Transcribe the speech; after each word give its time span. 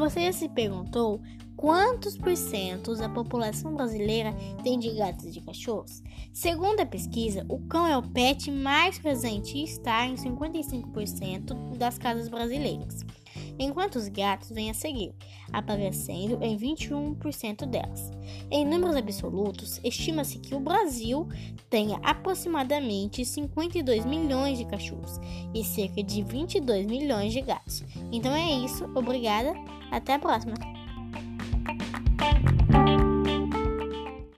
Você 0.00 0.22
já 0.22 0.32
se 0.32 0.48
perguntou 0.48 1.20
quantos 1.54 2.16
por 2.16 2.34
cento 2.34 2.96
da 2.96 3.06
população 3.06 3.74
brasileira 3.74 4.34
tem 4.64 4.78
de 4.78 4.94
gatos 4.94 5.26
e 5.26 5.30
de 5.30 5.42
cachorros? 5.42 6.02
Segundo 6.32 6.80
a 6.80 6.86
pesquisa, 6.86 7.44
o 7.50 7.58
cão 7.66 7.86
é 7.86 7.94
o 7.98 8.02
pet 8.02 8.50
mais 8.50 8.98
presente 8.98 9.58
e 9.58 9.64
está 9.64 10.06
em 10.06 10.14
55% 10.14 11.76
das 11.76 11.98
casas 11.98 12.30
brasileiras 12.30 13.04
enquanto 13.58 13.96
os 13.96 14.08
gatos 14.08 14.50
vêm 14.50 14.70
a 14.70 14.74
seguir, 14.74 15.14
aparecendo 15.52 16.38
em 16.42 16.56
21% 16.56 17.66
delas. 17.66 18.10
Em 18.50 18.64
números 18.64 18.96
absolutos, 18.96 19.78
estima-se 19.84 20.38
que 20.38 20.54
o 20.54 20.60
Brasil 20.60 21.28
tenha 21.68 21.98
aproximadamente 22.02 23.24
52 23.24 24.06
milhões 24.06 24.58
de 24.58 24.64
cachorros 24.64 25.20
e 25.54 25.62
cerca 25.62 26.02
de 26.02 26.22
22 26.22 26.86
milhões 26.86 27.32
de 27.32 27.42
gatos. 27.42 27.84
Então 28.10 28.34
é 28.34 28.50
isso, 28.50 28.84
obrigada, 28.94 29.54
até 29.90 30.14
a 30.14 30.18
próxima! 30.18 30.54